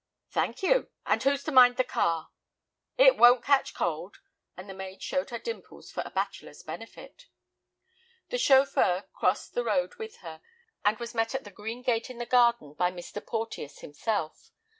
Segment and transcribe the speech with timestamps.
[0.31, 0.89] "Thank you.
[1.05, 2.31] And who's to mind the car?"
[2.97, 4.17] "It won't catch cold,"
[4.57, 7.27] and the maid showed her dimples for a bachelor's benefit.
[8.29, 10.41] The chauffeur crossed the road with her,
[10.83, 13.23] and was met at the green gate in the garden by Mr.
[13.23, 14.49] Porteus himself.